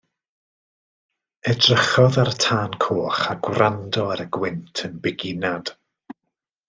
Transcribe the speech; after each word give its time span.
Edrychodd 1.51 2.17
ar 2.23 2.31
y 2.31 2.33
tân 2.45 2.73
coch 2.85 3.21
a 3.35 3.37
gwrando 3.49 4.07
ar 4.15 4.25
y 4.25 4.27
gwynt 4.39 4.83
yn 4.89 4.97
bugunad. 5.05 5.75